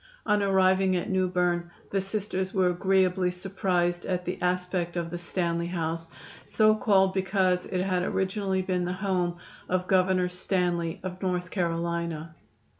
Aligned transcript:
On 0.25 0.41
arriving 0.41 0.95
at 0.95 1.11
Newberne 1.11 1.69
the 1.91 2.01
Sisters 2.01 2.55
were 2.55 2.69
agreeably 2.71 3.29
surprised 3.29 4.03
at 4.03 4.25
the 4.25 4.41
aspect 4.41 4.97
of 4.97 5.11
the 5.11 5.17
"Stanley" 5.19 5.67
House, 5.67 6.07
so 6.43 6.73
called 6.73 7.13
because 7.13 7.67
it 7.67 7.83
had 7.83 8.01
originally 8.01 8.63
been 8.63 8.85
the 8.85 8.93
home 8.93 9.37
of 9.69 9.85
Governor 9.85 10.27
Stanley, 10.27 10.99
of 11.03 11.21
North 11.21 11.51
Carolina. 11.51 12.33